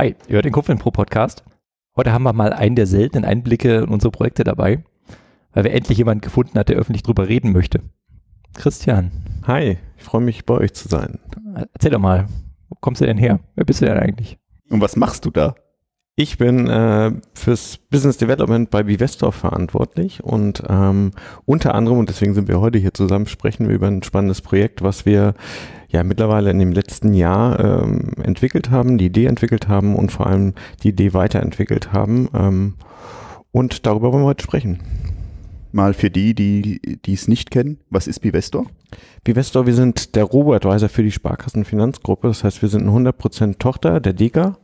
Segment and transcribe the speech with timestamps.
[0.00, 1.42] Hi, ihr hört den Kupfen Pro Podcast.
[1.96, 4.84] Heute haben wir mal einen der seltenen Einblicke in unsere Projekte dabei,
[5.52, 7.80] weil wir endlich jemanden gefunden hat, der öffentlich drüber reden möchte.
[8.54, 9.10] Christian.
[9.48, 11.18] Hi, ich freue mich bei euch zu sein.
[11.72, 12.28] Erzähl doch mal,
[12.68, 13.40] wo kommst du denn her?
[13.56, 14.38] Wer bist du denn eigentlich?
[14.70, 15.56] Und was machst du da?
[16.20, 21.12] Ich bin äh, fürs Business Development bei Vivestor verantwortlich und ähm,
[21.46, 24.82] unter anderem, und deswegen sind wir heute hier zusammen, sprechen wir über ein spannendes Projekt,
[24.82, 25.34] was wir
[25.90, 30.26] ja mittlerweile in dem letzten Jahr ähm, entwickelt haben, die Idee entwickelt haben und vor
[30.26, 32.28] allem die Idee weiterentwickelt haben.
[32.34, 32.74] Ähm,
[33.52, 34.80] und darüber wollen wir heute sprechen.
[35.72, 38.66] Mal für die, die die es nicht kennen, was ist Bivestor?
[39.24, 42.28] Bivestor, wir sind der Robo-Advisor für die Sparkassenfinanzgruppe.
[42.28, 44.58] Das heißt, wir sind eine 100% Tochter der DEGA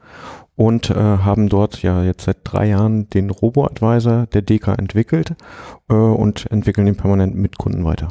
[0.56, 5.34] und äh, haben dort ja jetzt seit drei Jahren den Robo-Advisor der DK entwickelt
[5.88, 8.10] äh, und entwickeln den permanent mit Kunden weiter.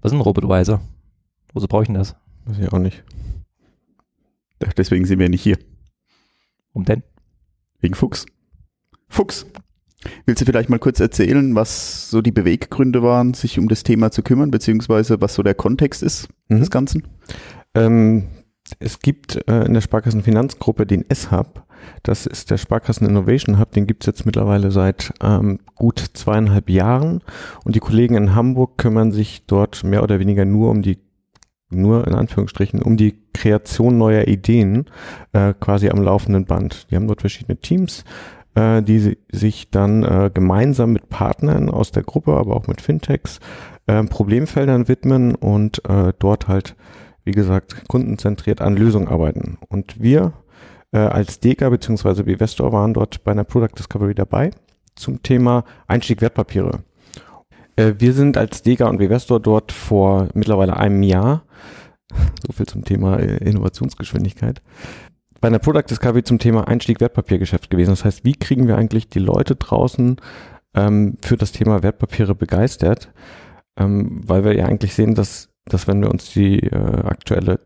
[0.00, 0.80] Was ist ein Robo-Advisor?
[1.52, 2.16] Wozu brauche ich denn das?
[2.44, 3.04] Weiß ich auch nicht.
[4.76, 5.58] Deswegen sind wir nicht hier.
[6.72, 7.02] Warum denn?
[7.80, 8.26] Wegen Fuchs.
[9.08, 9.46] Fuchs.
[10.24, 14.10] Willst du vielleicht mal kurz erzählen, was so die Beweggründe waren, sich um das Thema
[14.10, 16.60] zu kümmern, beziehungsweise was so der Kontext ist mhm.
[16.60, 17.06] des Ganzen?
[17.74, 18.28] Ähm,
[18.78, 21.64] es gibt äh, in der Sparkassenfinanzgruppe den S-Hub.
[22.02, 23.72] Das ist der Sparkassen Innovation Hub.
[23.72, 27.22] Den gibt es jetzt mittlerweile seit ähm, gut zweieinhalb Jahren.
[27.64, 30.98] Und die Kollegen in Hamburg kümmern sich dort mehr oder weniger nur um die
[31.72, 34.86] nur in Anführungsstrichen um die Kreation neuer Ideen
[35.32, 36.90] äh, quasi am laufenden Band.
[36.90, 38.04] Die haben dort verschiedene Teams,
[38.60, 43.40] äh, die sich dann äh, gemeinsam mit Partnern aus der Gruppe, aber auch mit Fintechs
[43.86, 46.76] äh, Problemfeldern widmen und äh, dort halt
[47.24, 49.58] wie gesagt, kundenzentriert an Lösungen arbeiten.
[49.68, 50.32] Und wir
[50.92, 52.22] äh, als Deka bzw.
[52.24, 54.50] Bivestor waren dort bei einer Product Discovery dabei
[54.96, 56.82] zum Thema Einstieg Wertpapiere.
[57.76, 61.44] Äh, wir sind als Deka und Bivestor dort vor mittlerweile einem Jahr,
[62.46, 64.62] so viel zum Thema äh, Innovationsgeschwindigkeit,
[65.40, 67.90] bei einer Product Discovery zum Thema Einstieg Wertpapiergeschäft gewesen.
[67.90, 70.16] Das heißt, wie kriegen wir eigentlich die Leute draußen
[70.74, 73.12] ähm, für das Thema Wertpapiere begeistert?
[73.76, 77.60] Ähm, weil wir ja eigentlich sehen, dass dass wenn wir uns die äh, aktuelle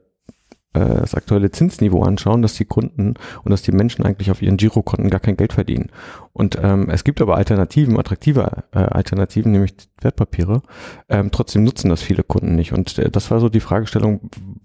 [0.75, 3.15] äh, das aktuelle Zinsniveau anschauen, dass die Kunden
[3.45, 5.91] und dass die Menschen eigentlich auf ihren Girokonten gar kein Geld verdienen.
[6.33, 10.63] Und ähm, es gibt aber Alternativen, attraktive äh, Alternativen, nämlich Wertpapiere.
[11.09, 12.73] Ähm, trotzdem nutzen das viele Kunden nicht.
[12.73, 14.21] Und äh, das war so die Fragestellung,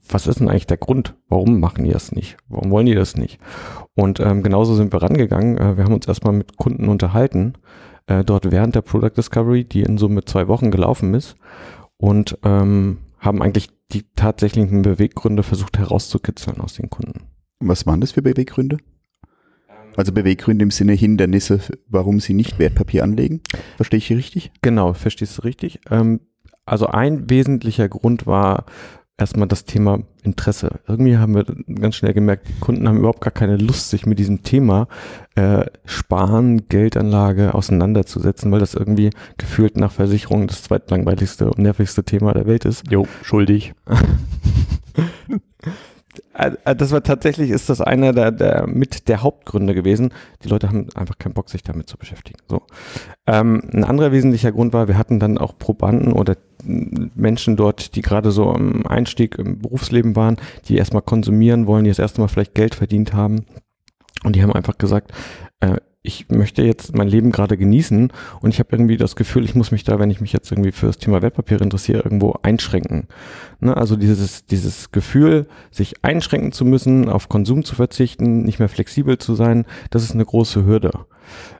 [0.07, 1.15] was ist denn eigentlich der Grund?
[1.29, 2.37] Warum machen die das nicht?
[2.47, 3.39] Warum wollen die das nicht?
[3.95, 5.57] Und ähm, genauso sind wir rangegangen.
[5.57, 7.53] Äh, wir haben uns erstmal mit Kunden unterhalten,
[8.07, 11.35] äh, dort während der Product Discovery, die in Summe zwei Wochen gelaufen ist.
[11.97, 17.23] Und ähm, haben eigentlich die tatsächlichen Beweggründe versucht herauszukitzeln aus den Kunden.
[17.59, 18.77] Was waren das für Beweggründe?
[19.95, 23.41] Also Beweggründe im Sinne Hindernisse, warum sie nicht Wertpapier anlegen?
[23.75, 24.51] Verstehe ich hier richtig?
[24.61, 25.79] Genau, verstehst du richtig.
[25.89, 26.21] Ähm,
[26.65, 28.65] also ein wesentlicher Grund war
[29.19, 30.79] erstmal das Thema Interesse.
[30.87, 34.43] Irgendwie haben wir ganz schnell gemerkt, Kunden haben überhaupt gar keine Lust, sich mit diesem
[34.43, 34.87] Thema
[35.35, 42.33] äh, Sparen, Geldanlage auseinanderzusetzen, weil das irgendwie gefühlt nach Versicherung das zweitlangweiligste und nervigste Thema
[42.33, 42.89] der Welt ist.
[42.89, 43.73] Jo, schuldig.
[46.33, 50.13] Äh, äh, das war tatsächlich, ist das einer der, der mit der Hauptgründe gewesen.
[50.43, 52.39] Die Leute haben einfach keinen Bock, sich damit zu beschäftigen.
[52.47, 52.61] So.
[53.27, 58.01] Ähm, ein anderer wesentlicher Grund war, wir hatten dann auch Probanden oder Menschen dort, die
[58.01, 60.37] gerade so am Einstieg im Berufsleben waren,
[60.67, 63.45] die erstmal konsumieren wollen, die das erste Mal vielleicht Geld verdient haben.
[64.23, 65.11] Und die haben einfach gesagt,
[65.61, 69.53] äh, ich möchte jetzt mein Leben gerade genießen und ich habe irgendwie das Gefühl, ich
[69.53, 73.07] muss mich da, wenn ich mich jetzt irgendwie für das Thema Wertpapiere interessiere, irgendwo einschränken.
[73.59, 73.75] Ne?
[73.75, 79.17] Also dieses, dieses Gefühl, sich einschränken zu müssen, auf Konsum zu verzichten, nicht mehr flexibel
[79.17, 80.91] zu sein, das ist eine große Hürde.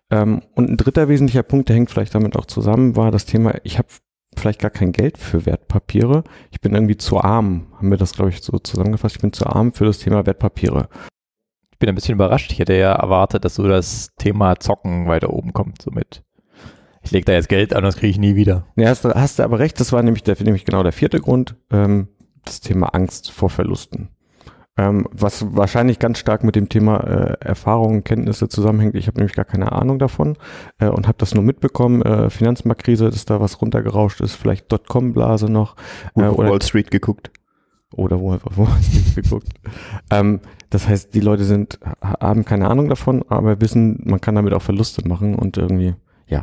[0.09, 3.55] Ähm, und ein dritter wesentlicher Punkt, der hängt vielleicht damit auch zusammen, war das Thema,
[3.63, 3.89] ich habe
[4.37, 6.23] vielleicht gar kein Geld für Wertpapiere.
[6.51, 9.17] Ich bin irgendwie zu arm, haben wir das, glaube ich, so zusammengefasst.
[9.17, 10.87] Ich bin zu arm für das Thema Wertpapiere.
[11.79, 12.51] Ich bin ein bisschen überrascht.
[12.51, 15.81] Ich hätte ja erwartet, dass so das Thema Zocken weiter oben kommt.
[15.81, 16.25] Somit.
[17.01, 18.65] Ich lege da jetzt Geld an, das kriege ich nie wieder.
[18.75, 19.79] Ja, hast, hast du aber recht.
[19.79, 21.55] Das war nämlich, der, nämlich genau der vierte Grund.
[21.71, 22.09] Ähm,
[22.43, 24.09] das Thema Angst vor Verlusten.
[24.75, 28.95] Ähm, was wahrscheinlich ganz stark mit dem Thema äh, Erfahrungen, Kenntnisse zusammenhängt.
[28.95, 30.35] Ich habe nämlich gar keine Ahnung davon
[30.79, 32.01] äh, und habe das nur mitbekommen.
[32.01, 35.77] Äh, Finanzmarktkrise, dass da was runtergerauscht ist, vielleicht Dotcom-Blase noch.
[36.17, 37.31] Äh, oder Wall Street geguckt.
[37.93, 39.47] Oder wo Wall Street geguckt.
[40.11, 44.53] Ähm, das heißt, die Leute sind, haben keine Ahnung davon, aber wissen, man kann damit
[44.53, 45.95] auch Verluste machen und irgendwie,
[46.27, 46.41] ja,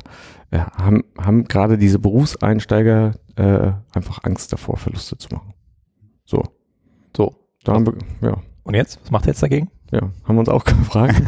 [0.51, 5.55] äh, haben, haben gerade diese Berufseinsteiger äh, einfach Angst davor, Verluste zu machen.
[6.25, 6.43] So.
[7.17, 7.37] So.
[7.65, 8.37] Da haben wir, ja.
[8.65, 9.01] Und jetzt?
[9.03, 9.71] Was macht er jetzt dagegen?
[9.93, 11.23] Ja, haben wir uns auch gefragt.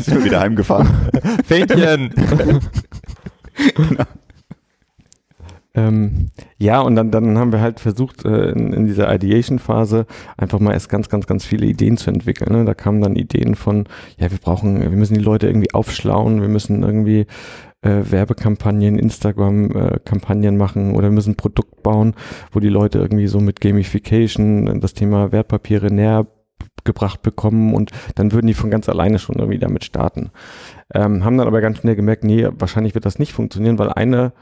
[0.00, 0.88] sind wir wieder heimgefahren.
[1.44, 2.10] Fähnchen!
[3.74, 4.04] genau.
[5.78, 10.58] Ähm, ja, und dann, dann haben wir halt versucht, äh, in, in dieser Ideation-Phase einfach
[10.58, 12.52] mal erst ganz, ganz, ganz viele Ideen zu entwickeln.
[12.52, 12.64] Ne?
[12.64, 13.84] Da kamen dann Ideen von,
[14.18, 17.26] ja, wir brauchen, wir müssen die Leute irgendwie aufschlauen, wir müssen irgendwie
[17.82, 22.14] äh, Werbekampagnen, Instagram-Kampagnen äh, machen oder müssen ein Produkt bauen,
[22.50, 26.26] wo die Leute irgendwie so mit Gamification das Thema Wertpapiere näher
[26.84, 30.30] gebracht bekommen und dann würden die von ganz alleine schon irgendwie damit starten.
[30.92, 34.32] Ähm, haben dann aber ganz schnell gemerkt, nee, wahrscheinlich wird das nicht funktionieren, weil eine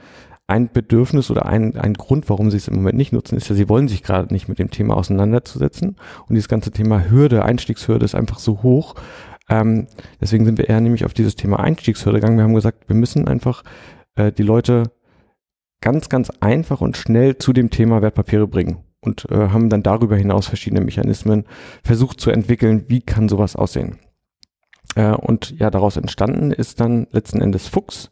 [0.46, 3.56] ein Bedürfnis oder ein, ein Grund, warum sie es im Moment nicht nutzen, ist ja,
[3.56, 5.96] sie wollen sich gerade nicht mit dem Thema auseinanderzusetzen.
[6.28, 8.94] Und dieses ganze Thema Hürde, Einstiegshürde ist einfach so hoch.
[9.48, 9.86] Ähm,
[10.20, 12.36] deswegen sind wir eher nämlich auf dieses Thema Einstiegshürde gegangen.
[12.36, 13.64] Wir haben gesagt, wir müssen einfach
[14.14, 14.84] äh, die Leute
[15.80, 20.16] ganz, ganz einfach und schnell zu dem Thema Wertpapiere bringen und äh, haben dann darüber
[20.16, 21.44] hinaus verschiedene Mechanismen
[21.82, 23.98] versucht zu entwickeln, wie kann sowas aussehen.
[24.94, 28.10] Äh, und ja, daraus entstanden ist dann letzten Endes Fuchs.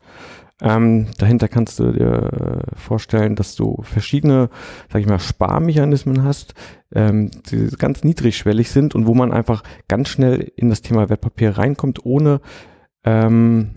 [0.61, 4.51] Ähm, dahinter kannst du dir äh, vorstellen, dass du verschiedene,
[4.93, 6.55] sag ich mal, Sparmechanismen hast,
[6.95, 11.59] ähm, die ganz niedrigschwellig sind und wo man einfach ganz schnell in das Thema Wertpapier
[11.59, 12.41] reinkommt, ohne,
[13.05, 13.71] ähm,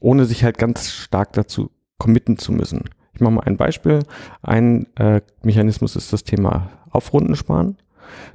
[0.00, 2.84] ohne sich halt ganz stark dazu committen zu müssen.
[3.12, 4.00] Ich mache mal ein Beispiel.
[4.42, 7.76] Ein äh, Mechanismus ist das Thema Aufrunden sparen.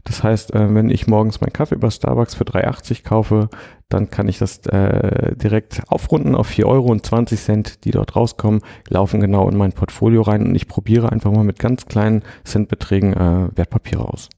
[0.04, 3.50] Das heißt, äh, wenn ich morgens meinen Kaffee bei Starbucks für 3,80 kaufe,
[3.90, 8.16] dann kann ich das äh, direkt aufrunden auf 4 Euro und 20 Cent, die dort
[8.16, 12.24] rauskommen, laufen genau in mein Portfolio rein und ich probiere einfach mal mit ganz kleinen
[12.44, 14.30] Centbeträgen äh, Wertpapiere aus.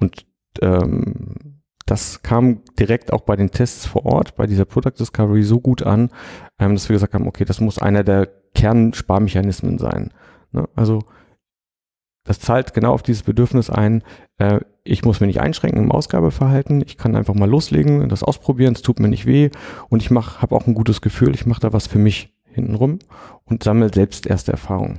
[0.00, 0.26] Und
[0.60, 5.60] ähm, das kam direkt auch bei den Tests vor Ort, bei dieser Product Discovery so
[5.60, 6.10] gut an,
[6.58, 10.12] ähm, dass wir gesagt haben, okay, das muss einer der Kernsparmechanismen sein.
[10.52, 10.68] Ne?
[10.74, 11.00] Also
[12.24, 14.02] das zahlt genau auf dieses Bedürfnis ein,
[14.38, 18.74] äh, ich muss mich nicht einschränken im Ausgabeverhalten, ich kann einfach mal loslegen, das ausprobieren,
[18.74, 19.50] es tut mir nicht weh
[19.88, 22.98] und ich habe auch ein gutes Gefühl, ich mache da was für mich hintenrum
[23.44, 24.98] und sammle selbst erste Erfahrungen.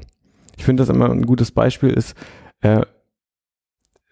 [0.58, 2.16] Ich finde das immer ein gutes Beispiel ist,
[2.62, 2.82] äh,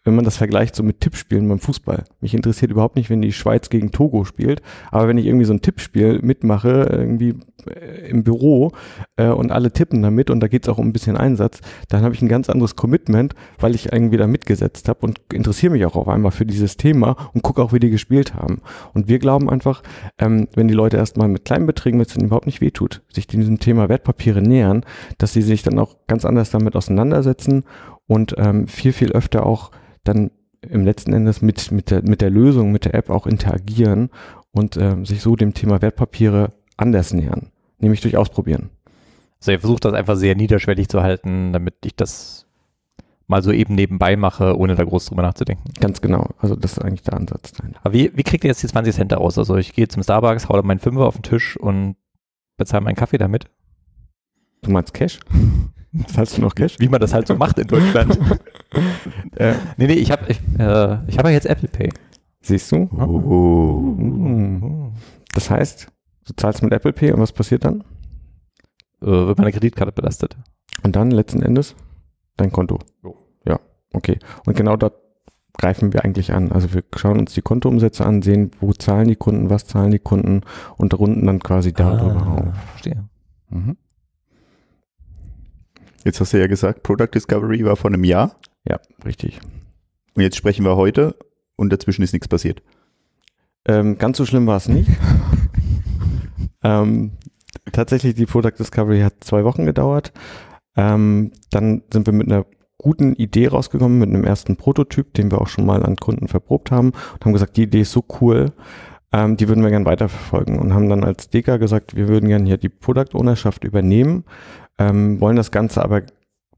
[0.04, 2.06] wenn man das vergleicht so mit Tippspielen beim Fußball.
[2.22, 5.54] Mich interessiert überhaupt nicht, wenn die Schweiz gegen Togo spielt, aber wenn ich irgendwie so
[5.54, 7.36] ein Tippspiel mitmache, irgendwie
[7.68, 8.72] äh, im Büro
[9.18, 12.04] äh, und alle tippen damit und da geht es auch um ein bisschen Einsatz, dann
[12.04, 15.86] habe ich ein ganz anderes Commitment, weil ich irgendwie da mitgesetzt habe und interessiere mich
[15.86, 18.62] auch auf einmal für dieses Thema und gucke auch, wie die gespielt haben.
[18.94, 19.84] Und wir glauben einfach,
[20.18, 23.28] ähm, wenn die Leute erstmal mit kleinen Beträgen, wenn es ihnen überhaupt nicht wehtut, sich
[23.28, 24.84] diesem Thema Wertpapiere nähern,
[25.20, 27.64] dass sie sich dann auch ganz anders damit auseinandersetzen
[28.08, 29.72] und ähm, viel, viel öfter auch
[30.04, 30.32] dann
[30.62, 34.10] im letzten Endes mit, mit, der, mit der Lösung, mit der App auch interagieren
[34.52, 38.70] und ähm, sich so dem Thema Wertpapiere anders nähern, nämlich durch Ausprobieren.
[39.40, 42.46] Also ihr versucht das einfach sehr niederschwellig zu halten, damit ich das
[43.32, 45.74] mal so eben nebenbei mache, ohne da groß drüber nachzudenken.
[45.80, 46.30] Ganz genau.
[46.38, 47.54] Also das ist eigentlich der Ansatz.
[47.82, 49.38] Aber wie, wie kriegt ihr jetzt die 20 Cent aus?
[49.38, 51.96] Also ich gehe zum Starbucks, hau da meinen Fünfer auf den Tisch und
[52.58, 53.46] bezahle meinen Kaffee damit.
[54.62, 55.20] Du meinst Cash?
[56.08, 56.78] Zahlst du noch Cash?
[56.80, 58.20] Wie man das halt so macht in Deutschland.
[59.36, 61.90] äh, nee, nee, ich habe ich, äh, ich hab ja jetzt Apple Pay.
[62.42, 62.90] Siehst du?
[62.98, 64.92] Oh.
[65.34, 65.88] Das heißt,
[66.28, 67.84] du zahlst mit Apple Pay und was passiert dann?
[69.02, 70.38] Äh, wird meine Kreditkarte belastet.
[70.84, 71.76] Und dann letzten Endes
[72.38, 72.80] dein Konto.
[73.04, 73.16] Oh.
[73.46, 73.60] Ja,
[73.94, 74.20] okay.
[74.46, 74.92] Und genau da
[75.58, 76.52] greifen wir eigentlich an.
[76.52, 80.00] Also wir schauen uns die Kontoumsätze an, sehen, wo zahlen die Kunden, was zahlen die
[80.00, 80.42] Kunden
[80.78, 82.56] und runden dann quasi darüber ah, auf.
[82.72, 83.04] Verstehe.
[83.50, 83.78] Mhm.
[86.04, 88.36] Jetzt hast du ja gesagt, Product Discovery war vor einem Jahr.
[88.68, 89.40] Ja, richtig.
[90.16, 91.16] Und jetzt sprechen wir heute
[91.56, 92.62] und dazwischen ist nichts passiert.
[93.66, 94.90] Ähm, ganz so schlimm war es nicht.
[96.64, 97.12] ähm,
[97.72, 100.12] tatsächlich, die Product Discovery hat zwei Wochen gedauert.
[100.76, 102.46] Ähm, dann sind wir mit einer
[102.78, 106.72] guten Idee rausgekommen, mit einem ersten Prototyp, den wir auch schon mal an Kunden verprobt
[106.72, 108.54] haben und haben gesagt, die Idee ist so cool,
[109.12, 112.46] ähm, die würden wir gerne weiterverfolgen und haben dann als Deka gesagt, wir würden gerne
[112.46, 114.24] hier die Product Ownerschaft übernehmen
[114.82, 116.02] ähm, wollen das Ganze aber,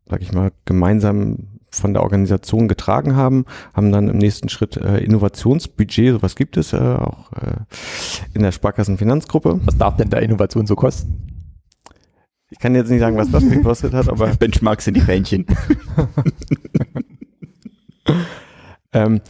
[0.06, 4.98] sag ich mal, gemeinsam von der Organisation getragen haben, haben dann im nächsten Schritt äh,
[5.00, 7.58] Innovationsbudget, sowas gibt es äh, auch äh,
[8.34, 9.60] in der Sparkassenfinanzgruppe.
[9.66, 11.34] Was darf denn da Innovation so kosten?
[12.50, 15.48] Ich kann jetzt nicht sagen, was das gekostet hat, aber Benchmarks sind die Fähnchen.
[18.94, 19.22] ähm,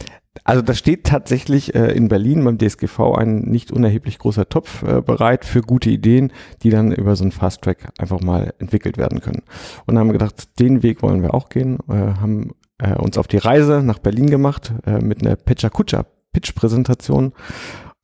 [0.44, 5.00] also da steht tatsächlich äh, in Berlin beim DSGV ein nicht unerheblich großer Topf äh,
[5.00, 6.32] bereit für gute Ideen,
[6.62, 9.42] die dann über so einen Fast Track einfach mal entwickelt werden können.
[9.86, 13.38] Und haben gedacht, den Weg wollen wir auch gehen, äh, haben äh, uns auf die
[13.38, 15.70] Reise nach Berlin gemacht äh, mit einer Pecha
[16.32, 17.32] Pitch-Präsentation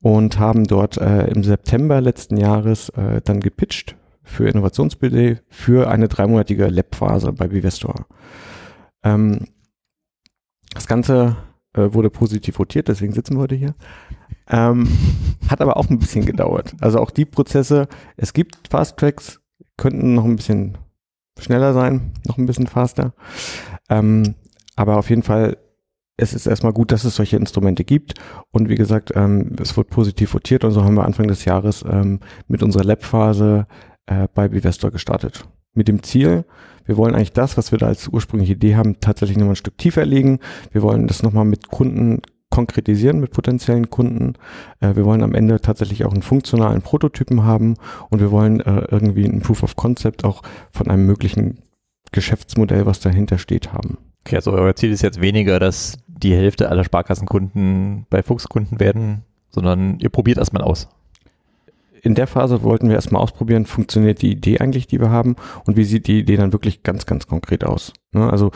[0.01, 6.07] und haben dort äh, im September letzten Jahres äh, dann gepitcht für Innovationsbudget für eine
[6.07, 8.07] dreimonatige Lab-Phase bei Bivestor.
[9.03, 9.45] Ähm,
[10.73, 11.35] das Ganze
[11.73, 13.75] äh, wurde positiv votiert, deswegen sitzen wir heute hier.
[14.49, 14.87] Ähm,
[15.49, 16.73] hat aber auch ein bisschen gedauert.
[16.81, 17.87] Also auch die Prozesse,
[18.17, 19.41] es gibt Fast Tracks,
[19.77, 20.77] könnten noch ein bisschen
[21.39, 23.13] schneller sein, noch ein bisschen faster.
[23.89, 24.35] Ähm,
[24.75, 25.57] aber auf jeden Fall,
[26.17, 28.15] es ist erstmal gut, dass es solche Instrumente gibt.
[28.51, 31.83] Und wie gesagt, ähm, es wird positiv votiert und so haben wir Anfang des Jahres
[31.89, 33.65] ähm, mit unserer Lab-Phase
[34.05, 35.45] äh, bei Bivestor gestartet.
[35.73, 36.45] Mit dem Ziel,
[36.85, 39.77] wir wollen eigentlich das, was wir da als ursprüngliche Idee haben, tatsächlich nochmal ein Stück
[39.77, 40.39] tiefer legen.
[40.71, 42.21] Wir wollen das nochmal mit Kunden
[42.51, 44.33] konkretisieren mit potenziellen Kunden.
[44.79, 47.75] Äh, wir wollen am Ende tatsächlich auch einen funktionalen Prototypen haben
[48.09, 51.63] und wir wollen äh, irgendwie ein Proof of Concept auch von einem möglichen
[52.11, 53.97] Geschäftsmodell, was dahinter steht, haben.
[54.25, 59.23] Okay, also euer Ziel ist jetzt weniger, dass die Hälfte aller Sparkassenkunden bei Fuchskunden werden,
[59.49, 60.89] sondern ihr probiert erstmal aus.
[62.01, 65.77] In der Phase wollten wir erstmal ausprobieren, funktioniert die Idee eigentlich, die wir haben und
[65.77, 67.93] wie sieht die Idee dann wirklich ganz, ganz konkret aus.
[68.11, 68.29] Ne?
[68.29, 68.51] Also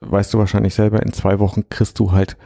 [0.00, 2.36] weißt du wahrscheinlich selber, in zwei Wochen kriegst du halt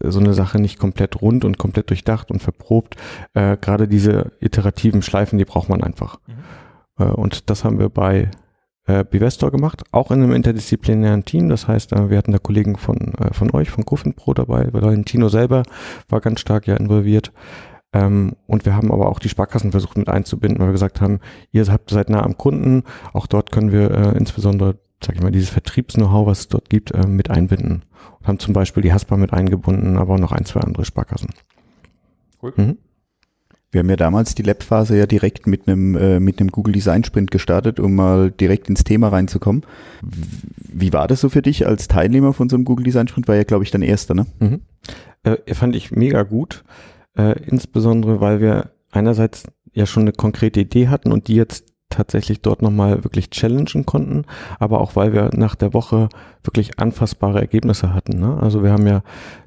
[0.00, 2.96] so eine Sache nicht komplett rund und komplett durchdacht und verprobt.
[3.34, 6.18] Äh, Gerade diese iterativen Schleifen, die braucht man einfach.
[6.26, 7.04] Mhm.
[7.04, 8.30] Äh, und das haben wir bei
[8.86, 11.48] äh, Bivestor gemacht, auch in einem interdisziplinären Team.
[11.48, 14.72] Das heißt, äh, wir hatten da Kollegen von, äh, von euch, von Kuffin Pro dabei,
[14.72, 15.62] Valentino selber
[16.08, 17.32] war ganz stark ja involviert.
[17.92, 21.20] Ähm, und wir haben aber auch die Sparkassen versucht mit einzubinden, weil wir gesagt haben,
[21.52, 25.30] ihr habt seid nah am Kunden, auch dort können wir äh, insbesondere sag ich mal,
[25.30, 27.82] dieses Vertriebs-Know-how, was es dort gibt, äh, mit einbinden.
[28.20, 31.30] Und haben zum Beispiel die Haspa mit eingebunden, aber auch noch ein, zwei andere Sparkassen.
[32.42, 32.52] Cool.
[32.56, 32.78] Mhm.
[33.70, 37.04] Wir haben ja damals die Lab-Phase ja direkt mit einem äh, mit einem Google Design
[37.04, 39.62] Sprint gestartet, um mal direkt ins Thema reinzukommen.
[40.00, 43.28] Wie war das so für dich als Teilnehmer von so einem Google Design Sprint?
[43.28, 44.26] War ja, glaube ich, dann erster, ne?
[44.38, 44.60] Mhm.
[45.22, 46.64] Äh, fand ich mega gut,
[47.18, 52.42] äh, insbesondere weil wir einerseits ja schon eine konkrete Idee hatten und die jetzt tatsächlich
[52.42, 54.24] dort nochmal wirklich challengen konnten,
[54.58, 56.08] aber auch weil wir nach der Woche
[56.42, 58.18] wirklich anfassbare Ergebnisse hatten.
[58.18, 58.38] Ne?
[58.40, 59.02] Also wir haben ja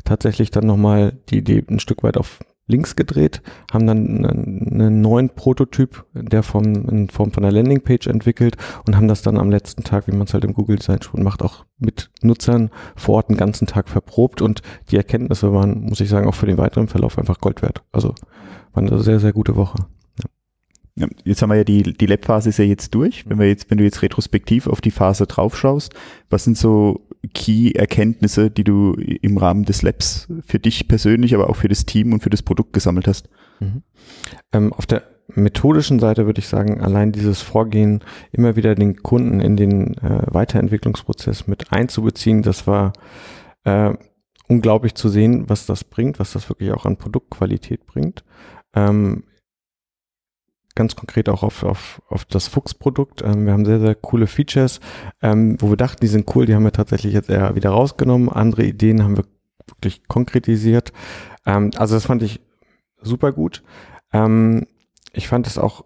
[0.05, 2.39] tatsächlich dann nochmal die Idee ein Stück weit auf
[2.71, 8.57] links gedreht, haben dann einen neuen Prototyp der Form, in Form von einer Landingpage entwickelt
[8.87, 11.23] und haben das dann am letzten Tag, wie man es halt im Google Design schon
[11.23, 15.99] macht, auch mit Nutzern vor Ort einen ganzen Tag verprobt und die Erkenntnisse waren, muss
[15.99, 17.83] ich sagen, auch für den weiteren Verlauf einfach Gold wert.
[17.91, 18.15] Also
[18.73, 19.85] war eine sehr, sehr gute Woche.
[21.23, 23.29] Jetzt haben wir ja die, die Lab-Phase ist ja jetzt durch.
[23.29, 25.93] Wenn wir jetzt, wenn du jetzt retrospektiv auf die Phase draufschaust,
[26.29, 31.55] was sind so Key-Erkenntnisse, die du im Rahmen des Labs für dich persönlich, aber auch
[31.55, 33.29] für das Team und für das Produkt gesammelt hast?
[33.59, 33.83] Mhm.
[34.51, 35.03] Ähm, auf der
[35.35, 40.25] methodischen Seite würde ich sagen, allein dieses Vorgehen, immer wieder den Kunden in den äh,
[40.27, 42.93] Weiterentwicklungsprozess mit einzubeziehen, das war
[43.63, 43.93] äh,
[44.47, 48.23] unglaublich zu sehen, was das bringt, was das wirklich auch an Produktqualität bringt.
[48.73, 49.23] Ähm,
[50.75, 53.21] ganz konkret auch auf, auf, auf das Fuchs-Produkt.
[53.21, 54.79] Ähm, wir haben sehr, sehr coole Features,
[55.21, 58.29] ähm, wo wir dachten, die sind cool, die haben wir tatsächlich jetzt eher wieder rausgenommen.
[58.29, 59.25] Andere Ideen haben wir
[59.67, 60.91] wirklich konkretisiert.
[61.45, 62.41] Ähm, also das fand ich
[63.01, 63.63] super gut.
[64.13, 64.67] Ähm,
[65.13, 65.85] ich fand es auch,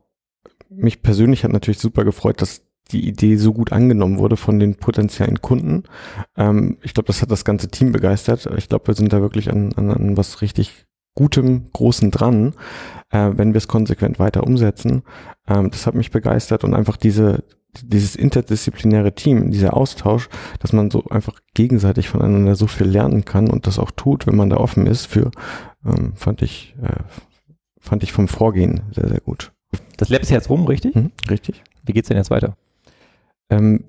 [0.69, 4.75] mich persönlich hat natürlich super gefreut, dass die Idee so gut angenommen wurde von den
[4.75, 5.83] potenziellen Kunden.
[6.37, 8.47] Ähm, ich glaube, das hat das ganze Team begeistert.
[8.57, 12.53] Ich glaube, wir sind da wirklich an, an, an was richtig Gutem, Großen dran
[13.15, 15.03] äh, wenn wir es konsequent weiter umsetzen.
[15.47, 17.43] Ähm, das hat mich begeistert und einfach diese,
[17.81, 20.29] dieses interdisziplinäre Team, dieser Austausch,
[20.59, 24.35] dass man so einfach gegenseitig voneinander so viel lernen kann und das auch tut, wenn
[24.35, 25.31] man da offen ist für,
[25.85, 27.03] ähm, fand ich, äh,
[27.79, 29.51] fand ich vom Vorgehen sehr, sehr gut.
[29.97, 30.95] Das Lab ist jetzt rum, richtig?
[30.95, 31.63] Mhm, richtig.
[31.83, 32.55] Wie geht's denn jetzt weiter?
[33.49, 33.85] Ähm,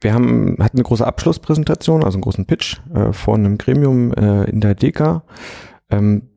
[0.00, 4.44] wir haben, hatten eine große Abschlusspräsentation, also einen großen Pitch äh, vor einem Gremium äh,
[4.44, 5.24] in der DECA.
[5.90, 6.28] Ähm,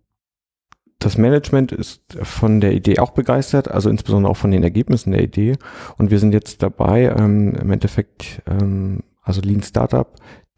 [1.01, 5.23] das Management ist von der Idee auch begeistert, also insbesondere auch von den Ergebnissen der
[5.23, 5.57] Idee.
[5.97, 10.07] Und wir sind jetzt dabei, ähm, im Endeffekt, ähm, also Lean Startup,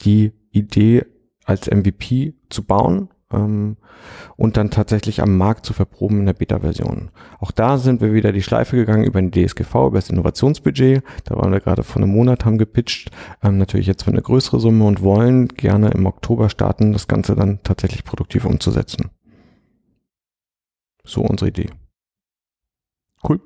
[0.01, 1.05] die Idee
[1.45, 3.77] als MVP zu bauen ähm,
[4.35, 7.09] und dann tatsächlich am Markt zu verproben in der Beta-Version.
[7.39, 11.03] Auch da sind wir wieder die Schleife gegangen über den DSGV, über das Innovationsbudget.
[11.23, 14.59] Da waren wir gerade vor einem Monat, haben gepitcht, ähm, natürlich jetzt für eine größere
[14.59, 19.09] Summe und wollen gerne im Oktober starten, das Ganze dann tatsächlich produktiv umzusetzen.
[21.05, 21.69] So unsere Idee.
[23.27, 23.41] Cool.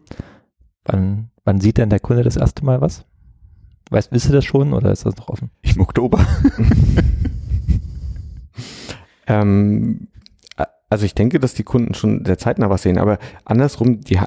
[0.85, 3.05] Wann, wann sieht denn der Kunde das erste Mal was?
[3.89, 5.51] Weißt, wisst ihr das schon oder ist das noch offen?
[5.61, 6.17] Im Oktober.
[9.27, 10.07] ähm,
[10.89, 14.19] also ich denke, dass die Kunden schon sehr zeitnah was sehen, aber andersrum, die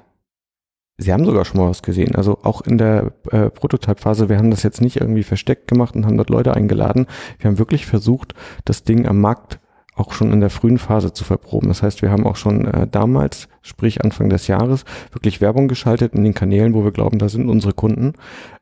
[1.00, 2.14] sie haben sogar schon mal was gesehen.
[2.14, 6.06] Also auch in der äh, Prototype-Phase, wir haben das jetzt nicht irgendwie versteckt gemacht und
[6.06, 7.06] haben dort Leute eingeladen.
[7.38, 8.34] Wir haben wirklich versucht,
[8.64, 9.58] das Ding am Markt
[9.94, 11.68] auch schon in der frühen Phase zu verproben.
[11.68, 16.14] Das heißt, wir haben auch schon äh, damals, sprich Anfang des Jahres, wirklich Werbung geschaltet
[16.14, 18.14] in den Kanälen, wo wir glauben, da sind unsere Kunden.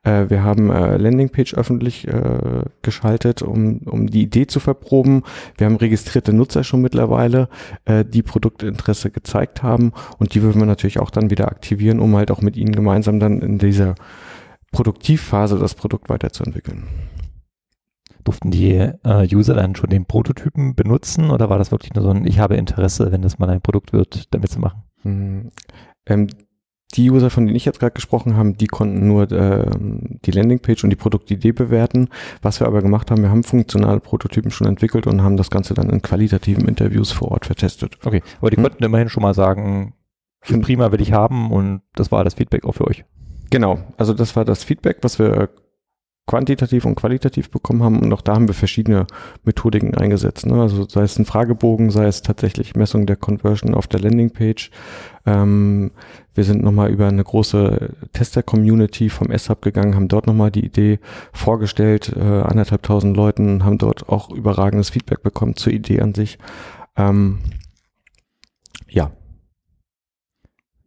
[0.03, 5.23] Äh, wir haben äh, Landingpage öffentlich äh, geschaltet, um, um die Idee zu verproben.
[5.57, 7.49] Wir haben registrierte Nutzer schon mittlerweile,
[7.85, 12.17] äh, die Produktinteresse gezeigt haben und die würden wir natürlich auch dann wieder aktivieren, um
[12.17, 13.95] halt auch mit ihnen gemeinsam dann in dieser
[14.73, 16.85] Produktivphase das Produkt weiterzuentwickeln.
[18.29, 22.11] Durften die äh, User dann schon den Prototypen benutzen oder war das wirklich nur so
[22.11, 24.83] ein, ich habe Interesse, wenn das mal ein Produkt wird, damit zu machen?
[25.03, 25.51] Mhm.
[26.05, 26.27] Ähm,
[26.93, 29.65] die User, von denen ich jetzt gerade gesprochen habe, die konnten nur äh,
[30.27, 32.11] die Landingpage und die Produktidee bewerten.
[32.43, 35.73] Was wir aber gemacht haben, wir haben funktionale Prototypen schon entwickelt und haben das Ganze
[35.73, 37.97] dann in qualitativen Interviews vor Ort vertestet.
[38.05, 38.65] Okay, aber die hm.
[38.65, 39.95] konnten immerhin schon mal sagen,
[40.43, 43.07] prima will ich haben und das war das Feedback auch für euch.
[43.49, 45.49] Genau, also das war das Feedback, was wir
[46.29, 47.99] quantitativ und qualitativ bekommen haben.
[48.01, 49.07] Und auch da haben wir verschiedene
[49.45, 50.47] Methodiken eingesetzt.
[50.47, 50.61] Ne?
[50.61, 54.71] Also sei es ein Fragebogen, sei es tatsächlich Messung der Conversion auf der Landingpage.
[55.27, 55.91] Ähm,
[56.35, 61.01] wir sind nochmal über eine große Tester-Community vom S-Hub gegangen, haben dort nochmal die Idee
[61.33, 66.39] vorgestellt, äh, anderthalb tausend Leuten, haben dort auch überragendes Feedback bekommen zur Idee an sich.
[66.97, 67.39] Ähm,
[68.87, 69.11] ja.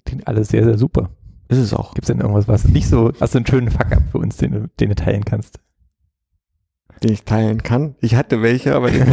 [0.06, 1.10] Klingt alles sehr, sehr super.
[1.52, 1.94] Ist es auch.
[1.94, 4.70] Gibt es denn irgendwas, was nicht so, hast du einen schönen Fuck-up für uns, den,
[4.80, 5.60] den du teilen kannst?
[7.04, 7.96] Den ich teilen kann?
[8.00, 9.06] Ich hatte welche, aber den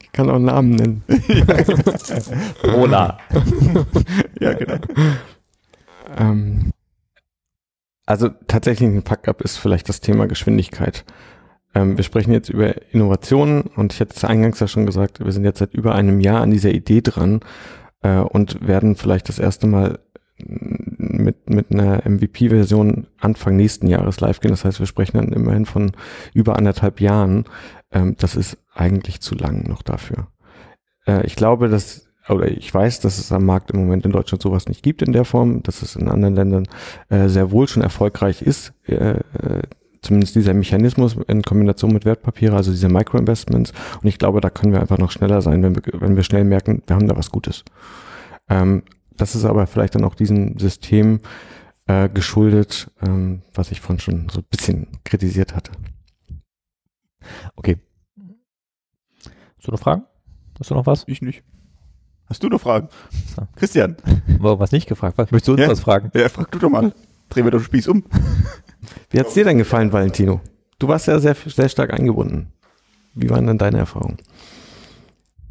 [0.00, 1.04] Ich kann auch Namen nennen.
[2.64, 3.20] Rola.
[4.40, 4.78] ja, genau.
[6.16, 6.72] Ähm,
[8.04, 11.04] also tatsächlich ein Fuck-up ist vielleicht das Thema Geschwindigkeit.
[11.76, 15.30] Ähm, wir sprechen jetzt über Innovationen und ich hatte es eingangs ja schon gesagt, wir
[15.30, 17.40] sind jetzt seit über einem Jahr an dieser Idee dran
[18.00, 19.98] äh, und werden vielleicht das erste Mal
[20.38, 24.52] mit, mit einer MVP-Version Anfang nächsten Jahres live gehen.
[24.52, 25.92] Das heißt, wir sprechen dann immerhin von
[26.32, 27.44] über anderthalb Jahren.
[27.92, 30.28] Ähm, das ist eigentlich zu lang noch dafür.
[31.06, 34.42] Äh, ich glaube, dass oder ich weiß, dass es am Markt im Moment in Deutschland
[34.42, 36.66] sowas nicht gibt in der Form, dass es in anderen Ländern
[37.10, 39.62] äh, sehr wohl schon erfolgreich ist, äh, äh
[40.06, 43.72] zumindest dieser Mechanismus in Kombination mit Wertpapiere, also diese Microinvestments.
[44.02, 46.44] Und ich glaube, da können wir einfach noch schneller sein, wenn wir, wenn wir schnell
[46.44, 47.64] merken, wir haben da was Gutes.
[48.48, 48.82] Ähm,
[49.16, 51.20] das ist aber vielleicht dann auch diesem System
[51.86, 55.72] äh, geschuldet, ähm, was ich vorhin schon so ein bisschen kritisiert hatte.
[57.56, 57.78] Okay.
[59.56, 60.04] Hast du noch Fragen?
[60.58, 61.04] Hast du noch was?
[61.06, 61.42] Ich nicht.
[62.28, 62.88] Hast du noch Fragen?
[63.34, 63.46] So.
[63.56, 63.96] Christian.
[64.38, 65.16] Warum was nicht gefragt?
[65.18, 65.68] Was möchtest du uns ja.
[65.68, 66.10] was fragen?
[66.14, 66.92] Ja, frag du doch mal.
[67.28, 68.04] Drehen wir doch den Spieß um.
[69.10, 70.40] Wie hat's dir denn gefallen, Valentino?
[70.78, 72.52] Du warst ja sehr, sehr stark eingebunden.
[73.14, 74.18] Wie waren denn deine Erfahrungen?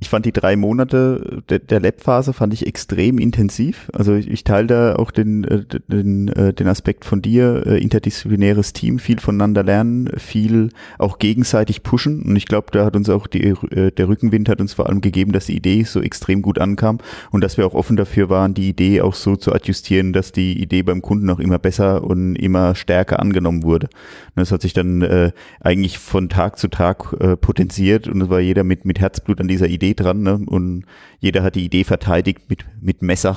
[0.05, 3.89] Ich fand die drei Monate der, der Lab-Phase fand ich extrem intensiv.
[3.91, 7.81] Also ich, ich teile da auch den, äh, den, äh, den Aspekt von dir, äh,
[7.81, 12.21] interdisziplinäres Team, viel voneinander lernen, viel auch gegenseitig pushen.
[12.21, 15.31] Und ich glaube, da hat uns auch die, der Rückenwind hat uns vor allem gegeben,
[15.31, 16.99] dass die Idee so extrem gut ankam
[17.31, 20.61] und dass wir auch offen dafür waren, die Idee auch so zu adjustieren, dass die
[20.61, 23.87] Idee beim Kunden auch immer besser und immer stärker angenommen wurde.
[23.87, 28.29] Und das hat sich dann äh, eigentlich von Tag zu Tag äh, potenziert und es
[28.29, 30.39] war jeder mit, mit Herzblut an dieser Idee dran ne?
[30.45, 30.85] und
[31.19, 33.35] jeder hat die Idee verteidigt mit, mit Messer.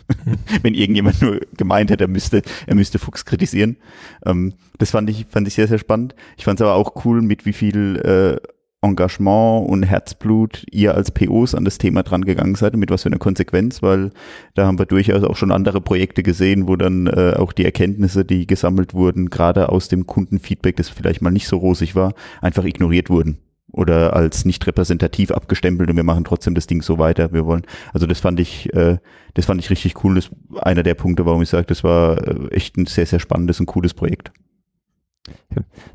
[0.62, 3.76] Wenn irgendjemand nur gemeint hätte, er müsste, er müsste Fuchs kritisieren.
[4.24, 6.14] Ähm, das fand ich, fand ich sehr, sehr spannend.
[6.36, 8.46] Ich fand es aber auch cool, mit wie viel äh,
[8.82, 13.02] Engagement und Herzblut ihr als POs an das Thema dran gegangen seid und mit was
[13.02, 14.10] für einer Konsequenz, weil
[14.54, 18.24] da haben wir durchaus auch schon andere Projekte gesehen, wo dann äh, auch die Erkenntnisse,
[18.24, 22.64] die gesammelt wurden, gerade aus dem Kundenfeedback, das vielleicht mal nicht so rosig war, einfach
[22.64, 23.38] ignoriert wurden
[23.76, 27.32] oder als nicht repräsentativ abgestempelt und wir machen trotzdem das Ding so weiter.
[27.32, 27.62] Wir wollen,
[27.92, 28.98] also das fand ich, äh,
[29.34, 30.14] das fand ich richtig cool.
[30.14, 33.20] Das ist einer der Punkte, warum ich sage, das war äh, echt ein sehr, sehr
[33.20, 34.32] spannendes und cooles Projekt.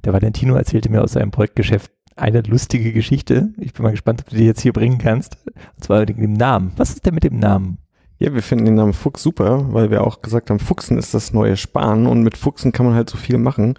[0.03, 3.49] Der Valentino erzählte mir aus seinem Projektgeschäft eine lustige Geschichte.
[3.57, 5.37] Ich bin mal gespannt, ob du die jetzt hier bringen kannst.
[5.45, 6.73] Und zwar mit dem Namen.
[6.77, 7.77] Was ist denn mit dem Namen?
[8.19, 11.33] Ja, wir finden den Namen Fuchs super, weil wir auch gesagt haben, Fuchsen ist das
[11.33, 13.73] neue Sparen und mit Fuchsen kann man halt so viel machen.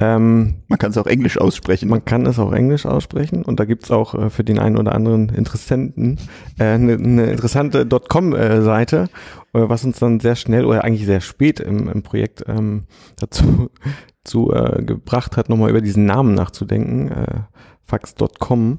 [0.00, 1.88] Ähm, man kann es auch Englisch aussprechen.
[1.88, 4.94] Man kann es auch Englisch aussprechen und da gibt's auch äh, für den einen oder
[4.94, 6.18] anderen Interessenten
[6.58, 9.08] eine äh, ne, ne interessante .com-Seite,
[9.54, 12.84] äh, was uns dann sehr schnell oder eigentlich sehr spät im, im Projekt ähm,
[13.16, 13.70] dazu
[14.24, 17.40] zu, äh, gebracht hat, nochmal über diesen Namen nachzudenken, äh,
[17.82, 18.78] fax.com.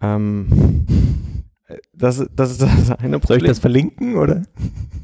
[0.00, 1.26] Ähm,
[1.92, 3.40] das, das ist das eine Problem.
[3.40, 4.42] Soll ich das verlinken oder?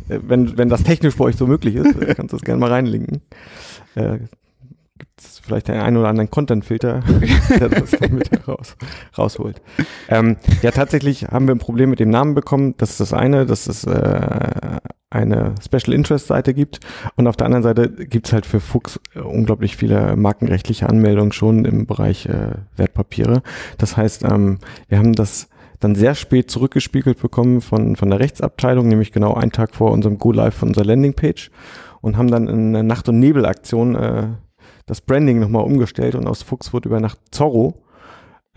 [0.09, 2.71] Äh, wenn, wenn das technisch bei euch so möglich ist, kannst du das gerne mal
[2.71, 3.21] reinlinken.
[5.43, 7.03] Vielleicht einen, einen oder anderen Content-Filter,
[7.61, 8.77] der das mit raus,
[9.19, 9.61] rausholt.
[10.09, 12.75] Ähm, ja, tatsächlich haben wir ein Problem mit dem Namen bekommen.
[12.79, 16.81] Das ist das eine, dass es äh, eine Special Interest Seite gibt
[17.17, 21.33] und auf der anderen Seite gibt es halt für Fuchs äh, unglaublich viele markenrechtliche Anmeldungen
[21.33, 23.43] schon im Bereich äh, Wertpapiere.
[23.79, 25.49] Das heißt, ähm, wir haben das
[25.81, 30.19] dann sehr spät zurückgespiegelt bekommen von, von der Rechtsabteilung, nämlich genau einen Tag vor unserem
[30.19, 31.51] Go-Live von unserer Landingpage
[32.01, 34.29] und haben dann in Nacht- und Nebel-Aktion äh,
[34.87, 37.83] das Branding nochmal umgestellt und aus Fuchs wurde über Nacht Zorro,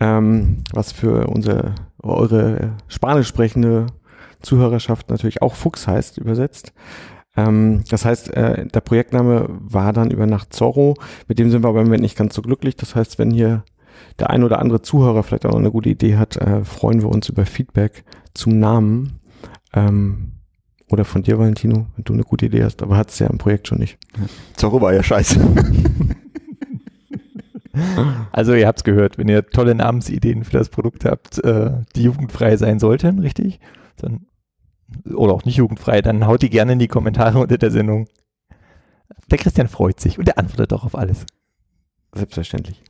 [0.00, 3.86] ähm, was für unsere, eure spanisch sprechende
[4.42, 6.72] Zuhörerschaft natürlich auch Fuchs heißt, übersetzt.
[7.36, 10.94] Ähm, das heißt, äh, der Projektname war dann über Nacht Zorro.
[11.28, 12.76] Mit dem sind wir aber im Moment nicht ganz so glücklich.
[12.76, 13.64] Das heißt, wenn hier
[14.18, 17.08] der ein oder andere Zuhörer vielleicht auch noch eine gute Idee hat, äh, freuen wir
[17.08, 19.20] uns über Feedback zum Namen.
[19.74, 20.32] Ähm,
[20.88, 23.38] oder von dir, Valentino, wenn du eine gute Idee hast, aber hat es ja im
[23.38, 23.98] Projekt schon nicht.
[24.54, 25.40] Zorro war ja scheiße.
[28.32, 32.02] Also ihr habt es gehört, wenn ihr tolle Namensideen für das Produkt habt, äh, die
[32.02, 33.60] jugendfrei sein sollten, richtig?
[33.96, 34.26] Dann,
[35.14, 38.08] oder auch nicht jugendfrei, dann haut die gerne in die Kommentare unter der Sendung.
[39.30, 41.26] Der Christian freut sich und er antwortet auch auf alles.
[42.14, 42.82] Selbstverständlich.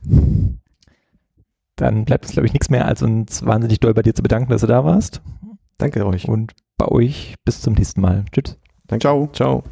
[1.75, 4.51] Dann bleibt es, glaube ich, nichts mehr, als uns wahnsinnig doll bei dir zu bedanken,
[4.51, 5.21] dass du da warst.
[5.77, 6.27] Danke euch.
[6.27, 8.25] Und bei euch bis zum nächsten Mal.
[8.31, 8.57] Tschüss.
[8.87, 9.01] Danke.
[9.01, 9.29] Ciao.
[9.33, 9.63] Ciao.